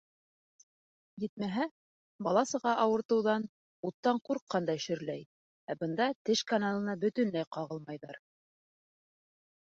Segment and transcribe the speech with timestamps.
[1.23, 1.65] Етмәһә,
[2.27, 3.45] бала-саға ауыртыуҙан
[3.89, 5.21] уттан ҡурҡҡандай шөрләй,
[5.73, 8.19] ә бында теш каналына бөтөнләй ҡағылмайҙар.